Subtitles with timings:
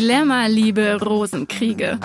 [0.00, 1.98] Glamour-Liebe, Rosenkriege.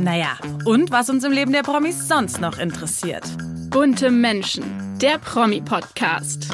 [0.00, 3.24] Naja, und was uns im Leben der Promis sonst noch interessiert.
[3.68, 4.64] Bunte Menschen,
[5.02, 6.48] der Promi-Podcast.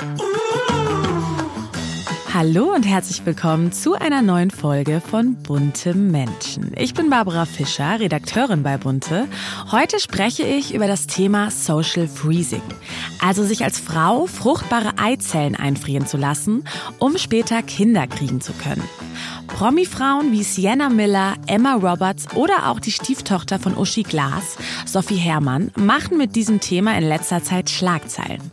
[2.35, 6.73] Hallo und herzlich willkommen zu einer neuen Folge von Bunte Menschen.
[6.77, 9.29] Ich bin Barbara Fischer, Redakteurin bei Bunte.
[9.71, 12.63] Heute spreche ich über das Thema Social Freezing,
[13.21, 16.65] also sich als Frau fruchtbare Eizellen einfrieren zu lassen,
[16.99, 18.83] um später Kinder kriegen zu können.
[19.59, 25.73] Promi-Frauen wie Sienna Miller, Emma Roberts oder auch die Stieftochter von Uschi Glas, Sophie Herrmann,
[25.75, 28.53] machen mit diesem Thema in letzter Zeit Schlagzeilen.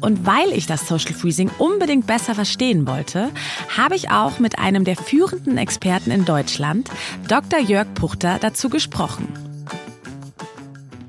[0.00, 3.28] Und weil ich das Social Freezing unbedingt besser verstehen wollte,
[3.76, 6.88] habe ich auch mit einem der führenden Experten in Deutschland,
[7.28, 7.60] Dr.
[7.60, 9.28] Jörg Puchter, dazu gesprochen.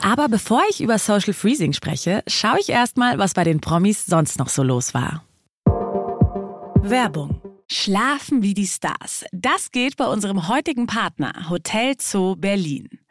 [0.02, 4.40] Aber bevor ich über Social Freezing spreche, schaue ich erstmal, was bei den Promis sonst
[4.40, 5.24] noch so los war.
[6.90, 9.26] Werbung Schlafen wie die Stars.
[9.34, 12.88] Das geht bei unserem heutigen Partner Hotel Zoo Berlin.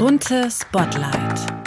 [0.00, 1.59] Bunte Spotlight.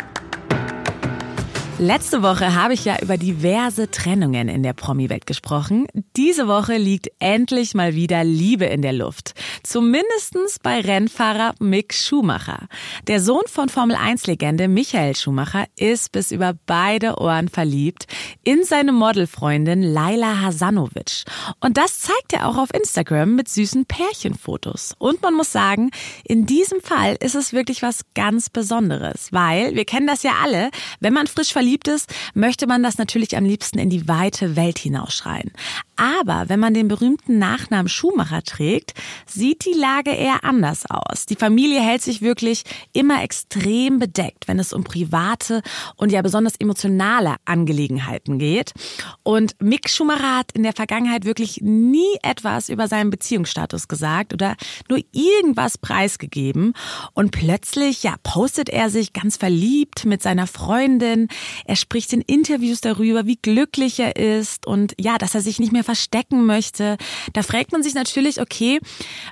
[1.85, 5.85] Letzte Woche habe ich ja über diverse Trennungen in der Promi-Welt gesprochen.
[6.15, 9.33] Diese Woche liegt endlich mal wieder Liebe in der Luft.
[9.63, 12.69] Zumindestens bei Rennfahrer Mick Schumacher.
[13.07, 18.07] Der Sohn von Formel-1-Legende Michael Schumacher ist bis über beide Ohren verliebt
[18.45, 21.25] in seine Modelfreundin Laila Hasanovic.
[21.59, 24.95] Und das zeigt er auch auf Instagram mit süßen Pärchenfotos.
[24.99, 25.91] Und man muss sagen,
[26.23, 30.71] in diesem Fall ist es wirklich was ganz Besonderes, weil wir kennen das ja alle,
[31.01, 34.77] wenn man frisch verliebt ist, möchte man das natürlich am liebsten in die weite Welt
[34.77, 35.51] hinausschreien.
[35.95, 38.93] Aber wenn man den berühmten Nachnamen Schumacher trägt,
[39.25, 41.25] sieht die Lage eher anders aus.
[41.25, 45.61] Die Familie hält sich wirklich immer extrem bedeckt, wenn es um private
[45.95, 48.73] und ja besonders emotionale Angelegenheiten geht.
[49.21, 54.55] Und Mick Schumacher hat in der Vergangenheit wirklich nie etwas über seinen Beziehungsstatus gesagt oder
[54.89, 56.73] nur irgendwas preisgegeben.
[57.13, 61.27] Und plötzlich, ja, postet er sich ganz verliebt mit seiner Freundin.
[61.65, 65.71] Er spricht in Interviews darüber, wie glücklich er ist und ja, dass er sich nicht
[65.71, 66.97] mehr verstecken möchte.
[67.33, 68.79] Da fragt man sich natürlich, okay,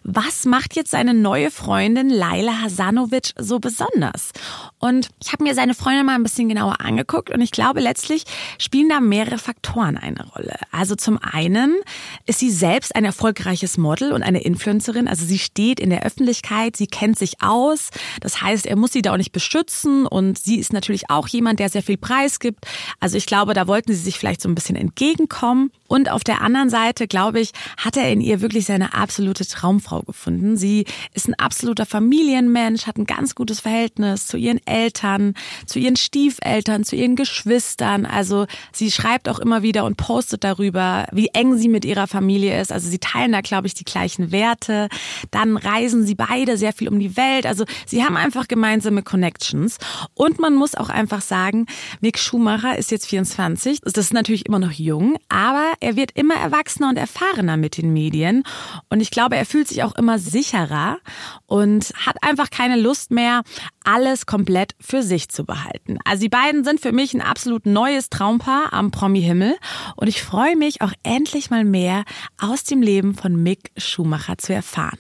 [0.03, 4.31] was macht jetzt seine neue Freundin Laila Hasanovic so besonders?
[4.79, 8.23] Und ich habe mir seine Freundin mal ein bisschen genauer angeguckt und ich glaube, letztlich
[8.57, 10.55] spielen da mehrere Faktoren eine Rolle.
[10.71, 11.75] Also zum einen
[12.25, 15.07] ist sie selbst ein erfolgreiches Model und eine Influencerin.
[15.07, 17.89] Also sie steht in der Öffentlichkeit, sie kennt sich aus.
[18.19, 21.59] Das heißt, er muss sie da auch nicht beschützen und sie ist natürlich auch jemand,
[21.59, 22.65] der sehr viel preisgibt.
[22.99, 25.71] Also ich glaube, da wollten sie sich vielleicht so ein bisschen entgegenkommen.
[25.91, 30.03] Und auf der anderen Seite, glaube ich, hat er in ihr wirklich seine absolute Traumfrau
[30.03, 30.55] gefunden.
[30.55, 35.33] Sie ist ein absoluter Familienmensch, hat ein ganz gutes Verhältnis zu ihren Eltern,
[35.65, 38.05] zu ihren Stiefeltern, zu ihren Geschwistern.
[38.05, 42.61] Also sie schreibt auch immer wieder und postet darüber, wie eng sie mit ihrer Familie
[42.61, 42.71] ist.
[42.71, 44.87] Also sie teilen da, glaube ich, die gleichen Werte.
[45.29, 47.45] Dann reisen sie beide sehr viel um die Welt.
[47.45, 49.77] Also sie haben einfach gemeinsame Connections.
[50.13, 51.65] Und man muss auch einfach sagen,
[51.99, 53.81] Mick Schumacher ist jetzt 24.
[53.81, 57.91] Das ist natürlich immer noch jung, aber er wird immer erwachsener und erfahrener mit den
[57.91, 58.43] Medien.
[58.89, 60.99] Und ich glaube, er fühlt sich auch immer sicherer
[61.47, 63.41] und hat einfach keine Lust mehr,
[63.83, 65.97] alles komplett für sich zu behalten.
[66.05, 69.55] Also die beiden sind für mich ein absolut neues Traumpaar am Promi-Himmel.
[69.95, 72.03] Und ich freue mich auch endlich mal mehr
[72.39, 74.99] aus dem Leben von Mick Schumacher zu erfahren.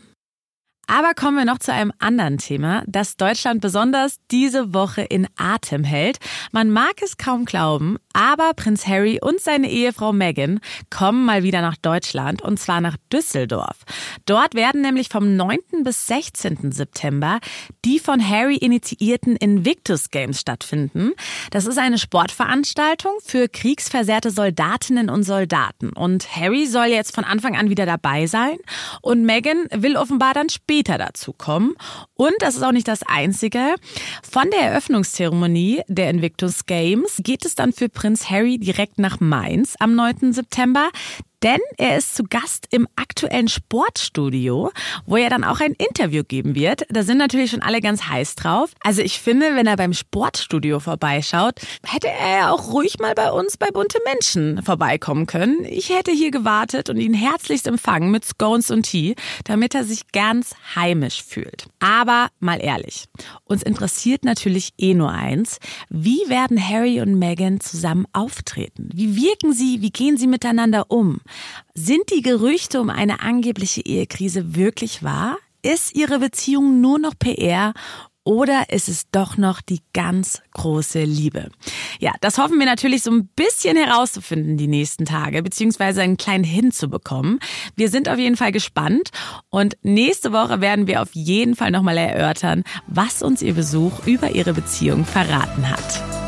[0.93, 5.85] Aber kommen wir noch zu einem anderen Thema, das Deutschland besonders diese Woche in Atem
[5.85, 6.17] hält.
[6.51, 10.59] Man mag es kaum glauben, aber Prinz Harry und seine Ehefrau Meghan
[10.89, 13.77] kommen mal wieder nach Deutschland und zwar nach Düsseldorf.
[14.25, 15.59] Dort werden nämlich vom 9.
[15.85, 16.73] bis 16.
[16.73, 17.39] September
[17.85, 21.13] die von Harry initiierten Invictus Games stattfinden.
[21.51, 27.55] Das ist eine Sportveranstaltung für kriegsversehrte Soldatinnen und Soldaten und Harry soll jetzt von Anfang
[27.55, 28.57] an wieder dabei sein
[29.01, 31.75] und Meghan will offenbar dann später dazu kommen
[32.13, 33.75] und das ist auch nicht das einzige.
[34.29, 39.75] Von der Eröffnungszeremonie der Invictus Games geht es dann für Prinz Harry direkt nach Mainz
[39.79, 40.33] am 9.
[40.33, 40.89] September
[41.43, 44.71] denn er ist zu Gast im aktuellen Sportstudio,
[45.05, 46.85] wo er dann auch ein Interview geben wird.
[46.89, 48.71] Da sind natürlich schon alle ganz heiß drauf.
[48.81, 53.31] Also ich finde, wenn er beim Sportstudio vorbeischaut, hätte er ja auch ruhig mal bei
[53.31, 55.65] uns bei Bunte Menschen vorbeikommen können.
[55.65, 59.15] Ich hätte hier gewartet und ihn herzlichst empfangen mit Scones und Tee,
[59.45, 61.65] damit er sich ganz heimisch fühlt.
[61.79, 63.05] Aber mal ehrlich,
[63.45, 65.57] uns interessiert natürlich eh nur eins.
[65.89, 68.89] Wie werden Harry und Meghan zusammen auftreten?
[68.93, 69.81] Wie wirken sie?
[69.81, 71.21] Wie gehen sie miteinander um?
[71.73, 75.37] Sind die Gerüchte um eine angebliche Ehekrise wirklich wahr?
[75.63, 77.73] Ist ihre Beziehung nur noch PR
[78.23, 81.49] oder ist es doch noch die ganz große Liebe?
[81.99, 86.43] Ja, das hoffen wir natürlich so ein bisschen herauszufinden die nächsten Tage, beziehungsweise einen kleinen
[86.43, 87.39] hinzubekommen.
[87.75, 89.09] Wir sind auf jeden Fall gespannt
[89.49, 94.31] und nächste Woche werden wir auf jeden Fall nochmal erörtern, was uns ihr Besuch über
[94.31, 96.20] ihre Beziehung verraten hat.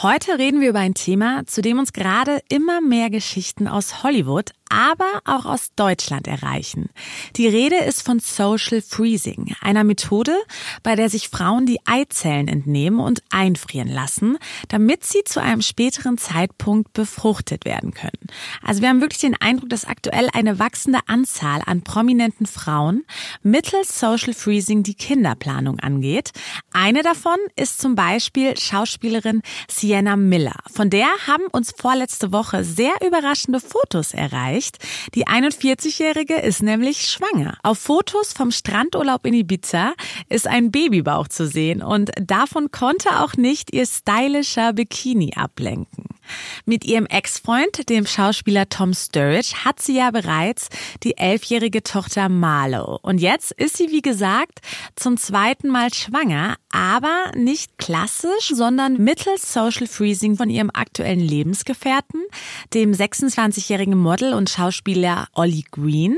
[0.00, 4.52] Heute reden wir über ein Thema, zu dem uns gerade immer mehr Geschichten aus Hollywood,
[4.70, 6.90] aber auch aus Deutschland erreichen.
[7.36, 10.36] Die Rede ist von Social Freezing, einer Methode,
[10.82, 14.38] bei der sich Frauen die Eizellen entnehmen und einfrieren lassen,
[14.68, 18.26] damit sie zu einem späteren Zeitpunkt befruchtet werden können.
[18.62, 23.04] Also wir haben wirklich den Eindruck, dass aktuell eine wachsende Anzahl an prominenten Frauen
[23.42, 26.32] mittels Social Freezing die Kinderplanung angeht.
[26.72, 30.56] Eine davon ist zum Beispiel Schauspielerin Sienna Miller.
[30.70, 34.78] Von der haben uns vorletzte Woche sehr überraschende Fotos erreicht erreicht.
[35.14, 37.58] Die 41-Jährige ist nämlich schwanger.
[37.62, 39.94] Auf Fotos vom Strandurlaub in Ibiza
[40.28, 46.04] ist ein Babybauch zu sehen und davon konnte auch nicht ihr stylischer Bikini ablenken.
[46.64, 50.68] Mit ihrem Ex-Freund, dem Schauspieler Tom Sturridge, hat sie ja bereits
[51.02, 52.98] die elfjährige Tochter Marlo.
[53.02, 54.60] Und jetzt ist sie, wie gesagt,
[54.96, 62.22] zum zweiten Mal schwanger, aber nicht klassisch, sondern mittels Social Freezing von ihrem aktuellen Lebensgefährten,
[62.74, 66.16] dem 26-jährigen Model und Schauspieler Ollie Green.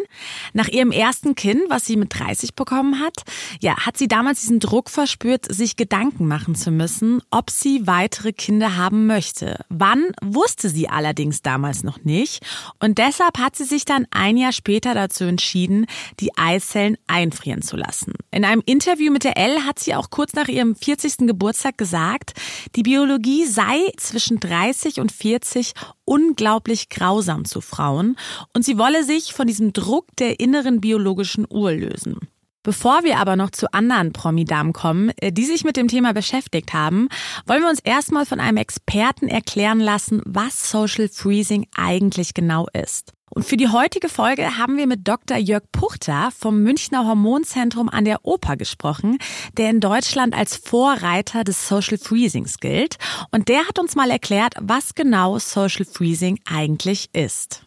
[0.53, 3.23] Nach ihrem ersten Kind, was sie mit 30 bekommen hat,
[3.61, 8.33] ja, hat sie damals diesen Druck verspürt, sich Gedanken machen zu müssen, ob sie weitere
[8.33, 9.65] Kinder haben möchte.
[9.69, 12.44] Wann Wann wusste sie allerdings damals noch nicht
[12.79, 15.87] und deshalb hat sie sich dann ein Jahr später dazu entschieden,
[16.20, 18.14] die Eizellen einfrieren zu lassen.
[18.31, 21.26] In einem Interview mit der L hat sie auch kurz nach ihrem 40.
[21.26, 22.32] Geburtstag gesagt,
[22.76, 25.73] die Biologie sei zwischen 30 und 40
[26.05, 28.17] unglaublich grausam zu Frauen
[28.55, 32.19] und sie wolle sich von diesem Druck der inneren biologischen Uhr lösen.
[32.62, 36.75] Bevor wir aber noch zu anderen Promi-Damen kommen, äh, die sich mit dem Thema beschäftigt
[36.75, 37.09] haben,
[37.47, 43.12] wollen wir uns erstmal von einem Experten erklären lassen, was Social Freezing eigentlich genau ist.
[43.31, 45.39] Und für die heutige Folge haben wir mit Dr.
[45.39, 49.19] Jörg Puchter vom Münchner Hormonzentrum an der Oper gesprochen,
[49.56, 52.99] der in Deutschland als Vorreiter des Social Freezings gilt.
[53.31, 57.65] Und der hat uns mal erklärt, was genau Social Freezing eigentlich ist.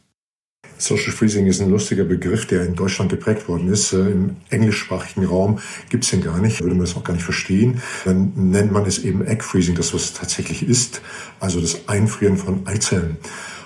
[0.84, 3.94] Social Freezing ist ein lustiger Begriff, der in Deutschland geprägt worden ist.
[3.94, 5.60] Äh, Im englischsprachigen Raum
[5.90, 7.82] gibt es den gar nicht, würde man das auch gar nicht verstehen.
[8.04, 11.02] Dann nennt man es eben Egg Freezing, das was es tatsächlich ist,
[11.40, 13.16] also das Einfrieren von Eizellen.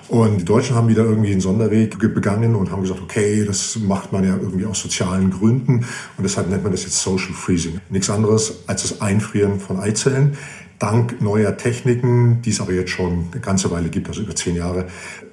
[0.10, 4.14] Und die Deutschen haben wieder irgendwie einen Sonderweg begangen und haben gesagt, okay, das macht
[4.14, 5.86] man ja irgendwie aus sozialen Gründen
[6.18, 7.82] und deshalb nennt man das jetzt Social Freezing.
[7.90, 10.38] Nichts anderes als das Einfrieren von Eizellen.
[10.80, 14.56] Dank neuer Techniken, die es aber jetzt schon eine ganze Weile gibt, also über zehn
[14.56, 14.86] Jahre,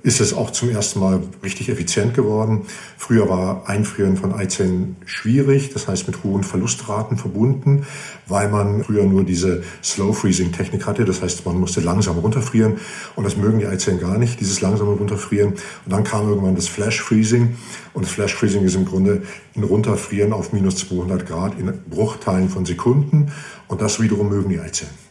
[0.03, 2.63] ist es auch zum ersten Mal richtig effizient geworden.
[2.97, 7.87] Früher war Einfrieren von Eizellen schwierig, das heißt mit hohen Verlustraten verbunden,
[8.27, 11.05] weil man früher nur diese Slow Freezing Technik hatte.
[11.05, 12.79] Das heißt, man musste langsam runterfrieren
[13.15, 15.51] und das mögen die Eizellen gar nicht, dieses langsame Runterfrieren.
[15.51, 17.57] Und dann kam irgendwann das Flash Freezing
[17.93, 19.23] und das Flash Freezing ist im Grunde
[19.55, 23.31] ein Runterfrieren auf minus 200 Grad in Bruchteilen von Sekunden
[23.69, 25.04] und das wiederum mögen die Eizellen.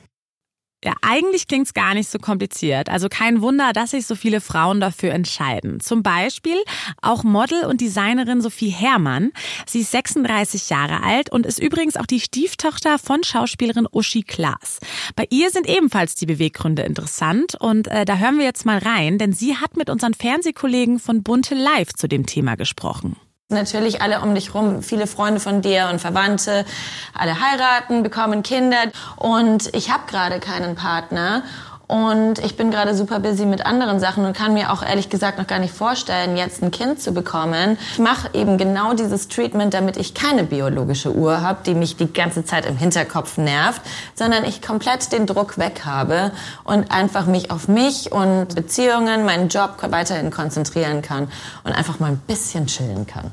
[0.84, 2.90] Ja, eigentlich klingt's gar nicht so kompliziert.
[2.90, 5.80] Also kein Wunder, dass sich so viele Frauen dafür entscheiden.
[5.80, 6.58] Zum Beispiel
[7.02, 9.32] auch Model und Designerin Sophie Herrmann.
[9.66, 14.80] Sie ist 36 Jahre alt und ist übrigens auch die Stieftochter von Schauspielerin Uschi Klaas.
[15.16, 19.18] Bei ihr sind ebenfalls die Beweggründe interessant und äh, da hören wir jetzt mal rein,
[19.18, 23.16] denn sie hat mit unseren Fernsehkollegen von Bunte Live zu dem Thema gesprochen.
[23.54, 26.66] Natürlich alle um dich rum, viele Freunde von dir und Verwandte,
[27.14, 28.84] alle heiraten, bekommen Kinder
[29.18, 31.44] und ich habe gerade keinen Partner
[31.88, 35.38] und ich bin gerade super busy mit anderen Sachen und kann mir auch ehrlich gesagt
[35.38, 37.78] noch gar nicht vorstellen, jetzt ein Kind zu bekommen.
[37.92, 42.12] Ich mache eben genau dieses Treatment, damit ich keine biologische Uhr habe, die mich die
[42.12, 43.82] ganze Zeit im Hinterkopf nervt,
[44.16, 46.32] sondern ich komplett den Druck weg habe
[46.64, 51.28] und einfach mich auf mich und Beziehungen, meinen Job weiterhin konzentrieren kann
[51.64, 53.32] und einfach mal ein bisschen chillen kann.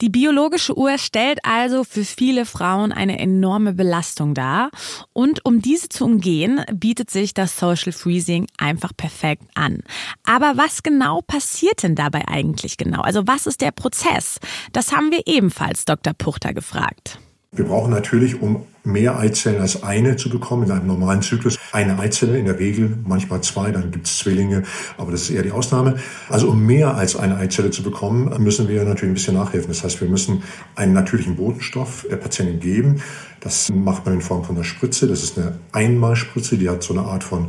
[0.00, 4.70] Die biologische Uhr stellt also für viele Frauen eine enorme Belastung dar.
[5.12, 9.82] Und um diese zu umgehen, bietet sich das Social Freezing einfach perfekt an.
[10.24, 13.02] Aber was genau passiert denn dabei eigentlich genau?
[13.02, 14.40] Also was ist der Prozess?
[14.72, 16.14] Das haben wir ebenfalls Dr.
[16.14, 17.18] Puchter gefragt.
[17.54, 21.98] Wir brauchen natürlich, um mehr Eizellen als eine zu bekommen in einem normalen Zyklus, eine
[21.98, 24.62] Eizelle in der Regel, manchmal zwei, dann gibt es Zwillinge,
[24.96, 25.96] aber das ist eher die Ausnahme.
[26.30, 29.68] Also um mehr als eine Eizelle zu bekommen, müssen wir natürlich ein bisschen nachhelfen.
[29.68, 30.42] Das heißt, wir müssen
[30.76, 33.02] einen natürlichen Botenstoff der Patientin geben.
[33.40, 35.06] Das macht man in Form von einer Spritze.
[35.06, 37.48] Das ist eine Einmalspritze, die hat so eine Art von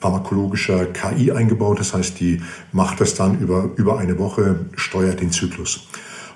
[0.00, 1.78] pharmakologischer KI eingebaut.
[1.78, 2.42] Das heißt, die
[2.72, 5.86] macht das dann über, über eine Woche, steuert den Zyklus.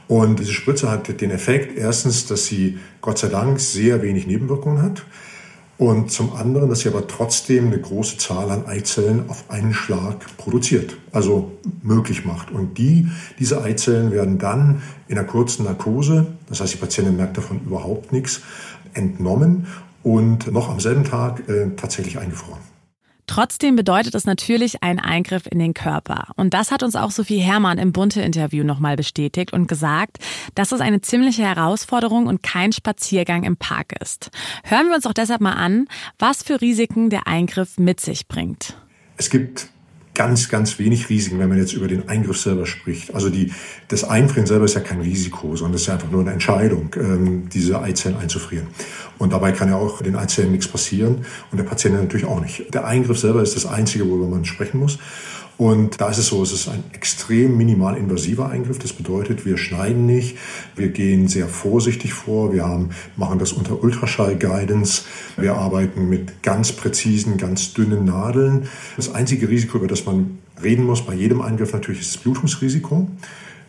[0.09, 4.83] Und diese Spritze hat den Effekt, erstens, dass sie Gott sei Dank sehr wenig Nebenwirkungen
[4.83, 5.05] hat.
[5.77, 10.37] Und zum anderen, dass sie aber trotzdem eine große Zahl an Eizellen auf einen Schlag
[10.37, 12.51] produziert, also möglich macht.
[12.51, 17.37] Und die, diese Eizellen werden dann in einer kurzen Narkose, das heißt, die Patientin merkt
[17.37, 18.41] davon überhaupt nichts,
[18.93, 19.69] entnommen
[20.03, 22.68] und noch am selben Tag äh, tatsächlich eingefroren.
[23.29, 26.33] Trotzdem bedeutet es natürlich einen Eingriff in den Körper.
[26.37, 30.17] Und das hat uns auch Sophie Herrmann im Bunte-Interview nochmal bestätigt und gesagt,
[30.57, 34.31] dass es eine ziemliche Herausforderung und kein Spaziergang im Park ist.
[34.65, 35.87] Hören wir uns auch deshalb mal an,
[36.19, 38.77] was für Risiken der Eingriff mit sich bringt.
[39.19, 39.69] Es gibt
[40.19, 43.15] ganz, ganz wenig Risiken, wenn man jetzt über den Eingriff selber spricht.
[43.15, 43.53] Also die,
[43.87, 47.49] das Einfrieren selber ist ja kein Risiko, sondern es ist einfach nur eine Entscheidung, ähm,
[47.49, 48.67] diese Eizellen einzufrieren.
[49.19, 52.75] Und dabei kann ja auch den Eizellen nichts passieren und der Patient natürlich auch nicht.
[52.75, 54.99] Der Eingriff selber ist das Einzige, worüber man sprechen muss.
[55.59, 58.79] Und da ist es so, es ist ein extrem minimal invasiver Eingriff.
[58.79, 60.39] Das bedeutet, wir schneiden nicht,
[60.77, 65.03] wir gehen sehr vorsichtig vor, wir haben, machen das unter Ultraschall-Guidance,
[65.37, 68.69] wir arbeiten mit ganz präzisen, ganz dünnen Nadeln.
[68.97, 73.09] Das einzige Risiko, über das man reden muss bei jedem Eingriff natürlich, ist das Blutungsrisiko.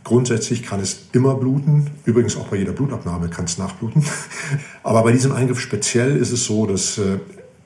[0.04, 1.90] Grundsätzlich kann es immer bluten.
[2.06, 4.06] Übrigens auch bei jeder Blutabnahme kann es nachbluten.
[4.84, 7.18] Aber bei diesem Eingriff speziell ist es so, dass äh,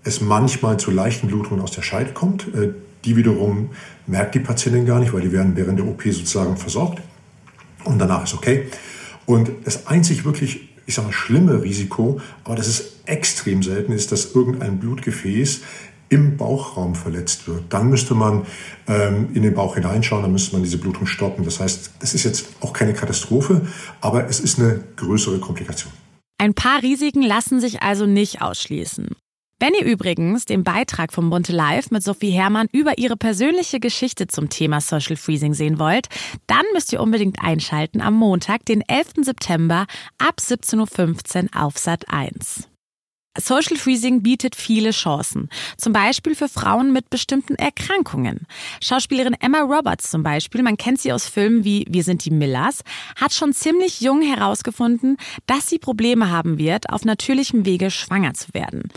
[0.06, 2.48] es manchmal zu leichten Blutungen aus der Scheide kommt.
[3.06, 3.70] Die wiederum
[4.08, 7.02] merkt die Patientin gar nicht, weil die werden während der OP sozusagen versorgt.
[7.84, 8.68] Und danach ist okay.
[9.26, 14.12] Und das einzig wirklich, ich sage mal, schlimme Risiko, aber das ist extrem selten, ist,
[14.12, 15.62] dass irgendein Blutgefäß
[16.10, 17.64] im Bauchraum verletzt wird.
[17.70, 18.46] Dann müsste man
[18.88, 21.44] ähm, in den Bauch hineinschauen, dann müsste man diese Blutung stoppen.
[21.44, 23.62] Das heißt, das ist jetzt auch keine Katastrophe,
[24.00, 25.92] aber es ist eine größere Komplikation.
[26.38, 29.16] Ein paar Risiken lassen sich also nicht ausschließen.
[29.64, 34.28] Wenn ihr übrigens den Beitrag vom Bunte Live mit Sophie Herrmann über ihre persönliche Geschichte
[34.28, 36.10] zum Thema Social Freezing sehen wollt,
[36.48, 39.24] dann müsst ihr unbedingt einschalten am Montag, den 11.
[39.24, 39.86] September
[40.18, 42.73] ab 17.15 Uhr auf Sat 1.
[43.40, 48.46] Social Freezing bietet viele Chancen, zum Beispiel für Frauen mit bestimmten Erkrankungen.
[48.80, 52.84] Schauspielerin Emma Roberts zum Beispiel, man kennt sie aus Filmen wie Wir sind die Millers,
[53.16, 58.54] hat schon ziemlich jung herausgefunden, dass sie Probleme haben wird, auf natürlichem Wege schwanger zu
[58.54, 58.90] werden.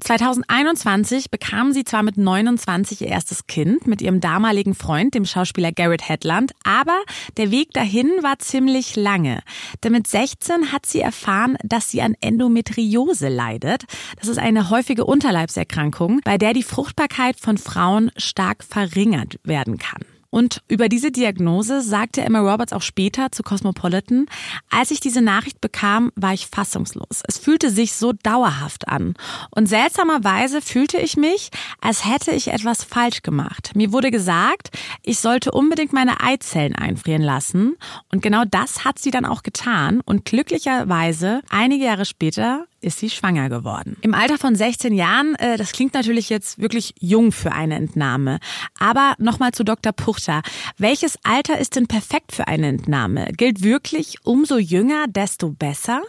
[0.00, 5.72] 2021 bekam sie zwar mit 29 ihr erstes Kind mit ihrem damaligen Freund, dem Schauspieler
[5.72, 6.98] Garrett Hedlund, aber
[7.38, 9.40] der Weg dahin war ziemlich lange.
[9.82, 13.90] Denn mit 16 hat sie erfahren, dass sie an Endometriose leidet wird.
[14.18, 20.02] Das ist eine häufige Unterleibserkrankung, bei der die Fruchtbarkeit von Frauen stark verringert werden kann.
[20.30, 24.26] Und über diese Diagnose sagte Emma Roberts auch später zu Cosmopolitan,
[24.68, 27.22] als ich diese Nachricht bekam, war ich fassungslos.
[27.26, 29.14] Es fühlte sich so dauerhaft an.
[29.50, 31.48] Und seltsamerweise fühlte ich mich,
[31.80, 33.70] als hätte ich etwas falsch gemacht.
[33.74, 34.68] Mir wurde gesagt,
[35.02, 37.76] ich sollte unbedingt meine Eizellen einfrieren lassen.
[38.12, 40.02] Und genau das hat sie dann auch getan.
[40.04, 43.96] Und glücklicherweise, einige Jahre später, ist sie schwanger geworden.
[44.02, 48.38] Im Alter von 16 Jahren, äh, das klingt natürlich jetzt wirklich jung für eine Entnahme.
[48.78, 49.92] Aber nochmal zu Dr.
[49.92, 50.42] Puchter.
[50.76, 53.28] Welches Alter ist denn perfekt für eine Entnahme?
[53.36, 56.02] Gilt wirklich umso jünger, desto besser?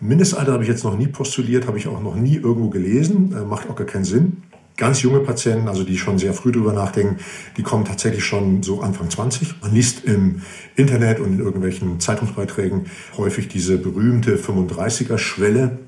[0.00, 3.44] Mindestalter habe ich jetzt noch nie postuliert, habe ich auch noch nie irgendwo gelesen, äh,
[3.44, 4.42] macht auch gar keinen Sinn.
[4.78, 7.16] Ganz junge Patienten, also die schon sehr früh drüber nachdenken,
[7.56, 9.60] die kommen tatsächlich schon so Anfang 20.
[9.60, 10.42] Man liest im
[10.76, 15.78] Internet und in irgendwelchen Zeitungsbeiträgen häufig diese berühmte 35er-Schwelle.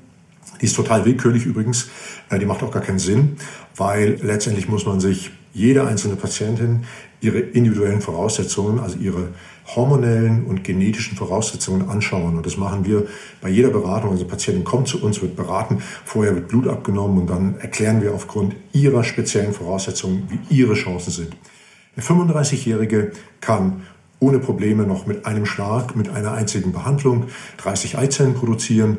[0.59, 1.89] Die ist total willkürlich übrigens.
[2.29, 3.37] Äh, die macht auch gar keinen Sinn,
[3.77, 6.83] weil letztendlich muss man sich jede einzelne Patientin
[7.21, 9.29] ihre individuellen Voraussetzungen, also ihre
[9.75, 12.35] hormonellen und genetischen Voraussetzungen anschauen.
[12.35, 13.05] Und das machen wir
[13.41, 14.11] bei jeder Beratung.
[14.11, 18.13] Also Patientin kommt zu uns, wird beraten, vorher wird Blut abgenommen und dann erklären wir
[18.13, 21.37] aufgrund ihrer speziellen Voraussetzungen, wie ihre Chancen sind.
[21.95, 23.83] Eine 35-Jährige kann
[24.19, 27.25] ohne Probleme noch mit einem Schlag, mit einer einzigen Behandlung
[27.57, 28.97] 30 Eizellen produzieren.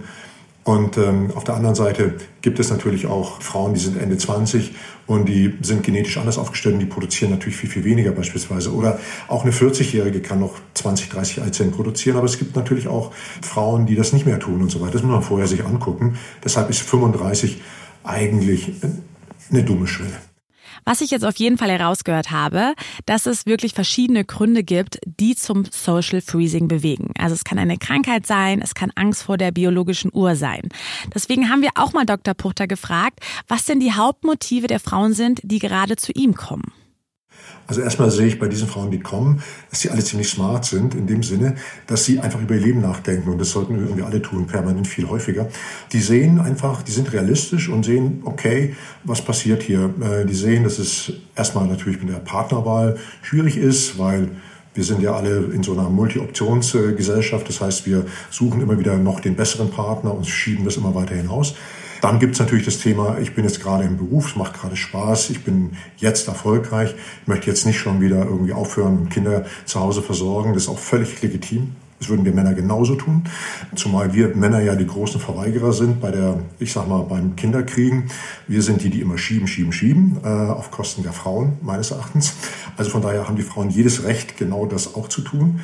[0.64, 4.72] Und ähm, auf der anderen Seite gibt es natürlich auch Frauen, die sind Ende 20
[5.08, 8.72] und die sind genetisch anders aufgestellt und die produzieren natürlich viel, viel weniger beispielsweise.
[8.72, 13.12] Oder auch eine 40-Jährige kann noch 20, 30 Eizellen produzieren, aber es gibt natürlich auch
[13.42, 14.92] Frauen, die das nicht mehr tun und so weiter.
[14.92, 16.16] Das muss man vorher sich angucken.
[16.44, 17.60] Deshalb ist 35
[18.04, 18.72] eigentlich
[19.50, 20.31] eine dumme Schwelle.
[20.84, 22.74] Was ich jetzt auf jeden Fall herausgehört habe,
[23.06, 27.12] dass es wirklich verschiedene Gründe gibt, die zum Social Freezing bewegen.
[27.18, 30.68] Also es kann eine Krankheit sein, es kann Angst vor der biologischen Uhr sein.
[31.14, 32.34] Deswegen haben wir auch mal Dr.
[32.34, 36.72] Puchter gefragt, was denn die Hauptmotive der Frauen sind, die gerade zu ihm kommen.
[37.66, 40.94] Also erstmal sehe ich bei diesen Frauen, die kommen, dass sie alle ziemlich smart sind,
[40.94, 41.54] in dem Sinne,
[41.86, 43.30] dass sie einfach über ihr Leben nachdenken.
[43.30, 45.48] Und das sollten wir irgendwie alle tun, permanent viel häufiger.
[45.92, 49.94] Die sehen einfach, die sind realistisch und sehen, okay, was passiert hier?
[50.00, 54.28] Äh, die sehen, dass es erstmal natürlich mit der Partnerwahl schwierig ist, weil
[54.74, 57.48] wir sind ja alle in so einer Multi-Optionsgesellschaft.
[57.48, 61.14] Das heißt, wir suchen immer wieder noch den besseren Partner und schieben das immer weiter
[61.14, 61.54] hinaus.
[62.02, 64.74] Dann gibt es natürlich das Thema, ich bin jetzt gerade im Beruf, es macht gerade
[64.74, 69.44] Spaß, ich bin jetzt erfolgreich, ich möchte jetzt nicht schon wieder irgendwie aufhören und Kinder
[69.66, 70.52] zu Hause versorgen.
[70.52, 71.76] Das ist auch völlig legitim.
[72.00, 73.22] Das würden wir Männer genauso tun.
[73.76, 78.10] Zumal wir Männer ja die großen Verweigerer sind bei der, ich sag mal, beim Kinderkriegen.
[78.48, 82.34] Wir sind die, die immer schieben, schieben, schieben, äh, auf Kosten der Frauen, meines Erachtens.
[82.76, 85.60] Also von daher haben die Frauen jedes Recht, genau das auch zu tun.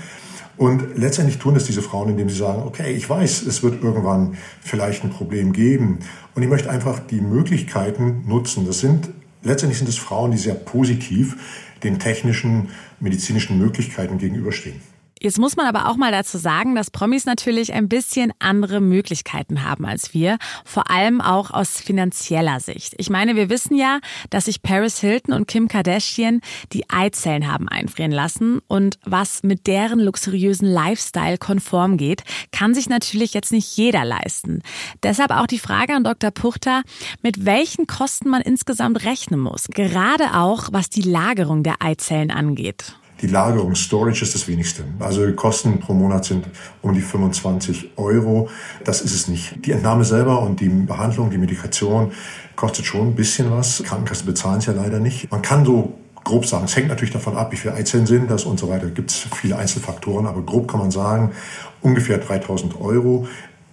[0.59, 4.37] Und letztendlich tun es diese Frauen, indem sie sagen, okay, ich weiß, es wird irgendwann
[4.61, 6.01] vielleicht ein Problem geben.
[6.35, 8.67] Und ich möchte einfach die Möglichkeiten nutzen.
[8.67, 9.09] Das sind,
[9.45, 11.37] letztendlich sind es Frauen, die sehr positiv
[11.85, 14.81] den technischen, medizinischen Möglichkeiten gegenüberstehen.
[15.21, 19.65] Jetzt muss man aber auch mal dazu sagen, dass Promis natürlich ein bisschen andere Möglichkeiten
[19.65, 22.95] haben als wir, vor allem auch aus finanzieller Sicht.
[22.99, 26.41] Ich meine, wir wissen ja, dass sich Paris Hilton und Kim Kardashian
[26.73, 32.23] die Eizellen haben einfrieren lassen und was mit deren luxuriösen Lifestyle konform geht,
[32.53, 34.63] kann sich natürlich jetzt nicht jeder leisten.
[35.03, 36.31] Deshalb auch die Frage an Dr.
[36.31, 36.83] Puchter,
[37.23, 42.95] mit welchen Kosten man insgesamt rechnen muss, gerade auch was die Lagerung der Eizellen angeht.
[43.21, 44.85] Die Lagerung, Storage ist das wenigste.
[45.01, 46.47] Also Kosten pro Monat sind
[46.83, 48.49] um die 25 Euro.
[48.85, 49.65] Das ist es nicht.
[49.65, 52.13] Die Entnahme selber und die Behandlung, die Medikation
[52.55, 53.83] kostet schon ein bisschen was.
[53.83, 55.31] Krankenkassen bezahlen es ja leider nicht.
[55.33, 58.45] Man kann so grob sagen, es hängt natürlich davon ab, wie viele Eizellen sind das
[58.45, 58.87] und so weiter.
[58.87, 61.33] Gibt es viele Einzelfaktoren, aber grob kann man sagen,
[61.81, 63.27] ungefähr 3000 Euro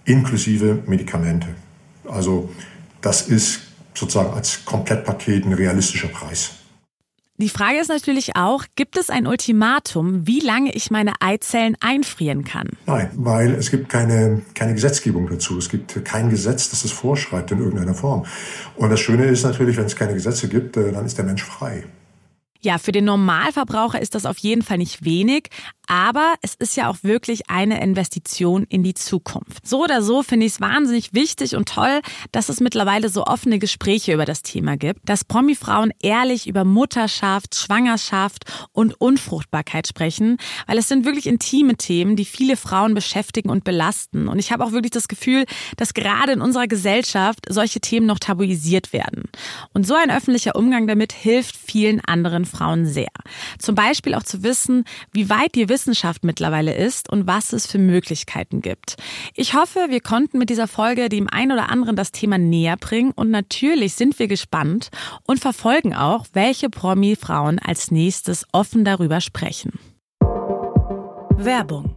[0.04, 1.48] inklusive Medikamente.
[2.08, 2.48] Also
[3.00, 3.60] das ist
[3.94, 6.52] sozusagen als Komplettpaket ein realistischer Preis.
[7.38, 12.44] Die Frage ist natürlich auch, gibt es ein Ultimatum, wie lange ich meine Eizellen einfrieren
[12.44, 12.70] kann?
[12.86, 15.58] Nein, weil es gibt keine, keine Gesetzgebung dazu.
[15.58, 18.24] Es gibt kein Gesetz, das es vorschreibt in irgendeiner Form.
[18.76, 21.44] Und das Schöne ist natürlich, wenn es keine Gesetze gibt, äh, dann ist der Mensch
[21.44, 21.84] frei.
[22.66, 25.50] Ja, für den Normalverbraucher ist das auf jeden Fall nicht wenig,
[25.86, 29.64] aber es ist ja auch wirklich eine Investition in die Zukunft.
[29.64, 32.00] So oder so finde ich es wahnsinnig wichtig und toll,
[32.32, 37.54] dass es mittlerweile so offene Gespräche über das Thema gibt, dass Promi-Frauen ehrlich über Mutterschaft,
[37.54, 43.62] Schwangerschaft und Unfruchtbarkeit sprechen, weil es sind wirklich intime Themen, die viele Frauen beschäftigen und
[43.62, 44.26] belasten.
[44.26, 45.44] Und ich habe auch wirklich das Gefühl,
[45.76, 49.30] dass gerade in unserer Gesellschaft solche Themen noch tabuisiert werden.
[49.72, 52.55] Und so ein öffentlicher Umgang damit hilft vielen anderen Frauen
[52.86, 53.08] sehr.
[53.58, 57.78] Zum Beispiel auch zu wissen, wie weit die Wissenschaft mittlerweile ist und was es für
[57.78, 58.96] Möglichkeiten gibt.
[59.34, 63.12] Ich hoffe, wir konnten mit dieser Folge dem einen oder anderen das Thema näher bringen
[63.12, 64.90] und natürlich sind wir gespannt
[65.24, 69.78] und verfolgen auch, welche Promi-Frauen als nächstes offen darüber sprechen.
[71.38, 71.94] Werbung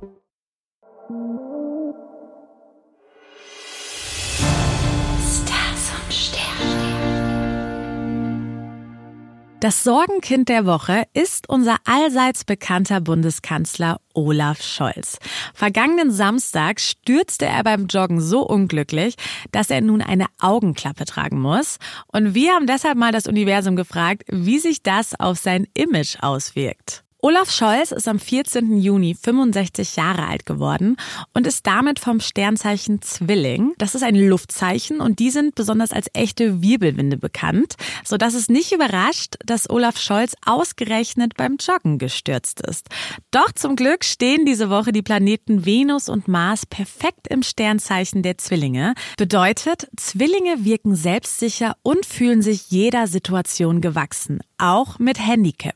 [9.59, 15.19] Das Sorgenkind der Woche ist unser allseits bekannter Bundeskanzler Olaf Scholz.
[15.53, 19.15] Vergangenen Samstag stürzte er beim Joggen so unglücklich,
[19.51, 21.77] dass er nun eine Augenklappe tragen muss.
[22.07, 27.03] Und wir haben deshalb mal das Universum gefragt, wie sich das auf sein Image auswirkt.
[27.21, 28.79] Olaf Scholz ist am 14.
[28.79, 30.95] Juni 65 Jahre alt geworden
[31.33, 33.73] und ist damit vom Sternzeichen Zwilling.
[33.77, 38.71] Das ist ein Luftzeichen und die sind besonders als echte Wirbelwinde bekannt, sodass es nicht
[38.71, 42.87] überrascht, dass Olaf Scholz ausgerechnet beim Joggen gestürzt ist.
[43.31, 48.37] Doch zum Glück stehen diese Woche die Planeten Venus und Mars perfekt im Sternzeichen der
[48.37, 48.93] Zwillinge.
[49.17, 55.75] Bedeutet, Zwillinge wirken selbstsicher und fühlen sich jeder Situation gewachsen, auch mit Handicap.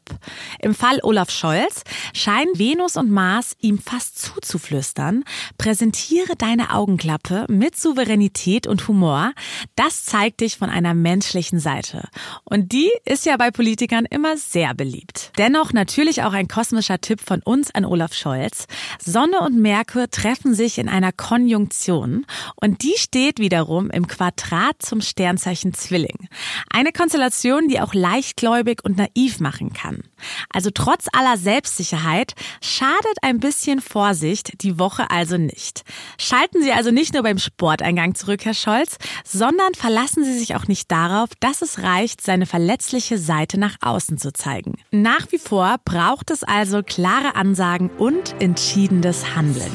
[0.60, 5.24] Im Fall Olaf Scholz scheinen Venus und Mars ihm fast zuzuflüstern.
[5.58, 9.34] Präsentiere deine Augenklappe mit Souveränität und Humor.
[9.76, 12.08] Das zeigt dich von einer menschlichen Seite.
[12.44, 15.32] Und die ist ja bei Politikern immer sehr beliebt.
[15.38, 18.68] Dennoch natürlich auch ein kosmischer Tipp von uns an Olaf Scholz.
[19.00, 25.02] Sonne und Merkur treffen sich in einer Konjunktion und die steht wiederum im Quadrat zum
[25.02, 26.28] Sternzeichen Zwilling.
[26.70, 30.04] Eine Konstellation, die auch leichtgläubig und naiv machen kann.
[30.50, 35.84] Also trotz aller Selbstsicherheit schadet ein bisschen Vorsicht die Woche also nicht.
[36.18, 40.68] Schalten Sie also nicht nur beim Sporteingang zurück, Herr Scholz, sondern verlassen Sie sich auch
[40.68, 44.76] nicht darauf, dass es reicht, seine verletzliche Seite nach außen zu zeigen.
[44.92, 49.72] Nach wie vor braucht es also klare Ansagen und entschiedenes Handeln.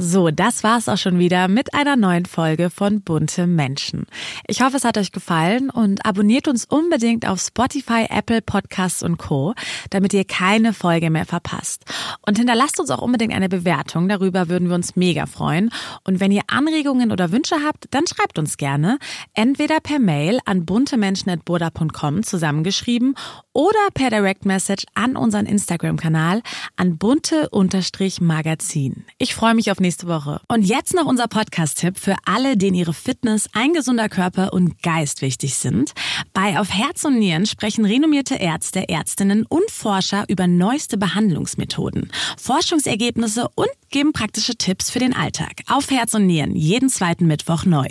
[0.00, 4.06] So, das war's auch schon wieder mit einer neuen Folge von Bunte Menschen.
[4.46, 9.16] Ich hoffe, es hat euch gefallen und abonniert uns unbedingt auf Spotify, Apple Podcasts und
[9.16, 9.54] Co.,
[9.90, 11.84] damit ihr keine Folge mehr verpasst.
[12.24, 15.70] Und hinterlasst uns auch unbedingt eine Bewertung, darüber würden wir uns mega freuen.
[16.04, 19.00] Und wenn ihr Anregungen oder Wünsche habt, dann schreibt uns gerne,
[19.34, 23.16] entweder per Mail an buntemenschen.burda.com zusammengeschrieben
[23.58, 26.42] oder per Direct Message an unseren Instagram-Kanal
[26.76, 29.04] an bunte-magazin.
[29.18, 30.40] Ich freue mich auf nächste Woche.
[30.46, 35.22] Und jetzt noch unser Podcast-Tipp für alle, denen ihre Fitness, ein gesunder Körper und Geist
[35.22, 35.90] wichtig sind.
[36.32, 43.48] Bei Auf Herz und Nieren sprechen renommierte Ärzte, Ärztinnen und Forscher über neueste Behandlungsmethoden, Forschungsergebnisse
[43.56, 45.62] und geben praktische Tipps für den Alltag.
[45.66, 47.88] Auf Herz und Nieren, jeden zweiten Mittwoch neu.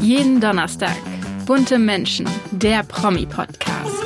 [0.00, 1.15] Jeden Donnerstag.
[1.46, 4.05] Bunte Menschen, der Promi-Podcast.